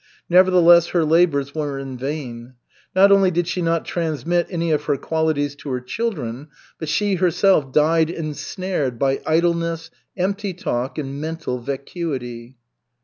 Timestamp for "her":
0.87-1.05, 4.85-4.97, 5.69-5.79